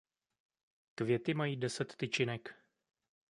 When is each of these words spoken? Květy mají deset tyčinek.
Květy 0.95 1.33
mají 1.33 1.57
deset 1.57 1.95
tyčinek. 1.95 2.55